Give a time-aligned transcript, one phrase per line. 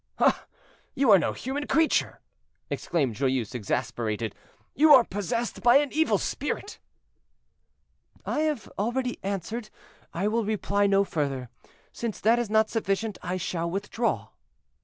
[0.17, 0.47] "Ah!
[0.95, 2.21] you are no human creature!"
[2.71, 4.33] exclaimed Joyeuse, exasperated.
[4.73, 6.79] "You are possessed by an evil spirit."
[8.25, 8.67] "I have
[9.21, 9.21] answered
[9.59, 9.69] already;
[10.11, 11.49] I will reply no further.
[11.91, 14.29] Since that is not sufficient, I shall withdraw."